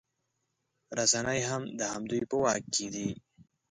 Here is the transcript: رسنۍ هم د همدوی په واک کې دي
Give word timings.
رسنۍ 0.97 1.39
هم 1.49 1.63
د 1.79 1.81
همدوی 1.93 2.21
په 2.29 2.35
واک 2.43 2.63
کې 2.75 2.87
دي 2.93 3.07